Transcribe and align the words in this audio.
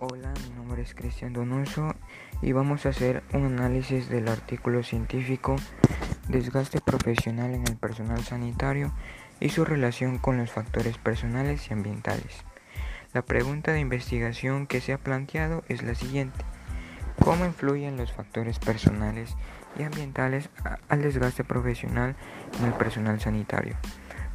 Hola, 0.00 0.32
mi 0.44 0.54
nombre 0.54 0.80
es 0.82 0.94
Cristian 0.94 1.32
Donoso 1.32 1.92
y 2.40 2.52
vamos 2.52 2.86
a 2.86 2.90
hacer 2.90 3.24
un 3.32 3.46
análisis 3.46 4.08
del 4.08 4.28
artículo 4.28 4.84
científico 4.84 5.56
Desgaste 6.28 6.80
profesional 6.80 7.52
en 7.52 7.66
el 7.66 7.76
personal 7.76 8.22
sanitario 8.22 8.92
y 9.40 9.48
su 9.48 9.64
relación 9.64 10.18
con 10.18 10.36
los 10.36 10.52
factores 10.52 10.98
personales 10.98 11.68
y 11.68 11.72
ambientales. 11.72 12.44
La 13.12 13.22
pregunta 13.22 13.72
de 13.72 13.80
investigación 13.80 14.68
que 14.68 14.80
se 14.80 14.92
ha 14.92 14.98
planteado 14.98 15.64
es 15.66 15.82
la 15.82 15.96
siguiente. 15.96 16.44
¿Cómo 17.24 17.44
influyen 17.44 17.96
los 17.96 18.12
factores 18.12 18.60
personales 18.60 19.34
y 19.76 19.82
ambientales 19.82 20.48
al 20.88 21.02
desgaste 21.02 21.42
profesional 21.42 22.14
en 22.60 22.66
el 22.66 22.74
personal 22.74 23.18
sanitario? 23.18 23.74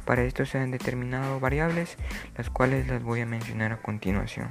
Para 0.04 0.24
esto 0.24 0.44
se 0.44 0.58
han 0.58 0.72
determinado 0.72 1.40
variables, 1.40 1.96
las 2.36 2.50
cuales 2.50 2.86
las 2.86 3.02
voy 3.02 3.22
a 3.22 3.26
mencionar 3.26 3.72
a 3.72 3.80
continuación. 3.80 4.50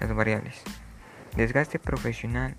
Las 0.00 0.14
variables. 0.14 0.62
Desgaste 1.36 1.78
profesional 1.78 2.56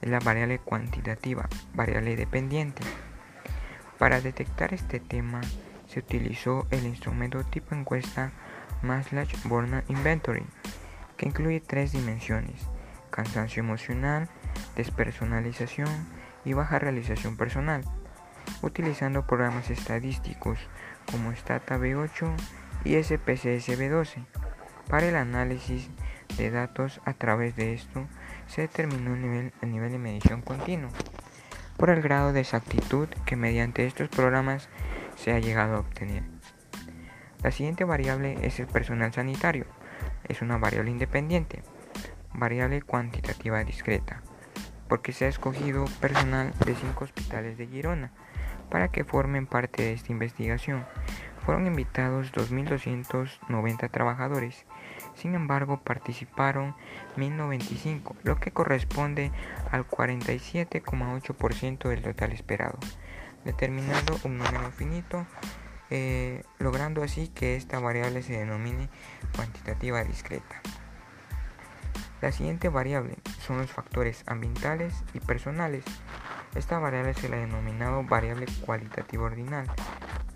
es 0.00 0.10
la 0.10 0.18
variable 0.18 0.58
cuantitativa, 0.58 1.48
variable 1.74 2.16
dependiente. 2.16 2.82
Para 3.98 4.20
detectar 4.20 4.74
este 4.74 5.00
tema 5.00 5.40
se 5.86 6.00
utilizó 6.00 6.66
el 6.70 6.84
instrumento 6.86 7.44
tipo 7.44 7.74
encuesta 7.74 8.32
Maslach 8.82 9.30
Borna 9.44 9.84
Inventory, 9.88 10.44
que 11.16 11.26
incluye 11.26 11.60
tres 11.60 11.92
dimensiones, 11.92 12.62
cansancio 13.10 13.60
emocional, 13.60 14.28
despersonalización 14.74 15.88
y 16.44 16.52
baja 16.52 16.78
realización 16.78 17.36
personal, 17.36 17.84
utilizando 18.62 19.26
programas 19.26 19.70
estadísticos 19.70 20.58
como 21.10 21.32
Stata 21.32 21.78
B8 21.78 22.34
y 22.84 23.00
SPSS 23.00 23.78
B12. 23.78 24.24
Para 24.88 25.06
el 25.06 25.16
análisis 25.16 25.88
de 26.36 26.50
datos 26.50 27.00
a 27.04 27.14
través 27.14 27.56
de 27.56 27.74
esto 27.74 28.06
se 28.46 28.62
determinó 28.62 29.14
el 29.14 29.22
nivel, 29.22 29.52
el 29.60 29.70
nivel 29.70 29.92
de 29.92 29.98
medición 29.98 30.42
continuo 30.42 30.90
por 31.76 31.90
el 31.90 32.02
grado 32.02 32.32
de 32.32 32.40
exactitud 32.40 33.08
que 33.26 33.36
mediante 33.36 33.86
estos 33.86 34.08
programas 34.08 34.68
se 35.16 35.32
ha 35.32 35.40
llegado 35.40 35.76
a 35.76 35.80
obtener. 35.80 36.22
La 37.42 37.50
siguiente 37.50 37.84
variable 37.84 38.38
es 38.42 38.60
el 38.60 38.68
personal 38.68 39.12
sanitario. 39.12 39.66
Es 40.28 40.42
una 40.42 40.58
variable 40.58 40.92
independiente, 40.92 41.62
variable 42.32 42.82
cuantitativa 42.82 43.64
discreta, 43.64 44.22
porque 44.88 45.12
se 45.12 45.24
ha 45.24 45.28
escogido 45.28 45.84
personal 46.00 46.52
de 46.64 46.76
cinco 46.76 47.04
hospitales 47.04 47.58
de 47.58 47.66
Girona 47.66 48.12
para 48.70 48.88
que 48.88 49.04
formen 49.04 49.46
parte 49.46 49.82
de 49.82 49.92
esta 49.92 50.12
investigación. 50.12 50.86
Fueron 51.44 51.66
invitados 51.66 52.32
2.290 52.32 53.90
trabajadores, 53.90 54.64
sin 55.14 55.34
embargo 55.34 55.80
participaron 55.82 56.76
1.095, 57.16 58.14
lo 58.22 58.38
que 58.38 58.52
corresponde 58.52 59.32
al 59.72 59.88
47,8% 59.88 61.88
del 61.88 62.02
total 62.02 62.30
esperado, 62.32 62.78
determinando 63.44 64.20
un 64.22 64.38
número 64.38 64.70
finito, 64.70 65.26
eh, 65.90 66.44
logrando 66.58 67.02
así 67.02 67.26
que 67.28 67.56
esta 67.56 67.80
variable 67.80 68.22
se 68.22 68.38
denomine 68.38 68.88
cuantitativa 69.34 70.04
discreta. 70.04 70.62
La 72.22 72.30
siguiente 72.30 72.68
variable 72.68 73.16
son 73.44 73.58
los 73.58 73.72
factores 73.72 74.22
ambientales 74.28 74.94
y 75.12 75.18
personales. 75.18 75.84
Esta 76.54 76.78
variable 76.78 77.14
se 77.14 77.28
la 77.28 77.36
ha 77.36 77.40
denominado 77.40 78.04
variable 78.04 78.46
cualitativa 78.64 79.24
ordinal, 79.24 79.66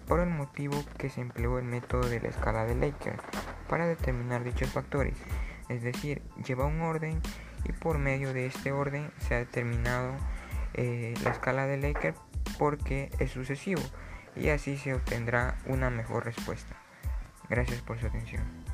por 0.06 0.20
el 0.20 0.28
motivo 0.28 0.84
que 0.98 1.10
se 1.10 1.20
empleó 1.20 1.58
el 1.58 1.64
método 1.64 2.08
de 2.08 2.20
la 2.20 2.28
escala 2.28 2.64
de 2.64 2.74
Likert 2.74 3.22
para 3.68 3.86
determinar 3.86 4.44
dichos 4.44 4.70
factores, 4.70 5.16
es 5.68 5.82
decir, 5.82 6.22
lleva 6.46 6.66
un 6.66 6.80
orden 6.80 7.20
y 7.64 7.72
por 7.72 7.98
medio 7.98 8.32
de 8.32 8.46
este 8.46 8.72
orden 8.72 9.10
se 9.18 9.34
ha 9.34 9.38
determinado 9.38 10.12
eh, 10.74 11.14
la 11.24 11.30
escala 11.30 11.66
de 11.66 11.78
Likert 11.78 12.16
porque 12.58 13.10
es 13.18 13.30
sucesivo 13.30 13.82
y 14.36 14.50
así 14.50 14.76
se 14.76 14.94
obtendrá 14.94 15.56
una 15.66 15.90
mejor 15.90 16.24
respuesta. 16.24 16.76
Gracias 17.48 17.80
por 17.82 17.98
su 17.98 18.06
atención. 18.06 18.65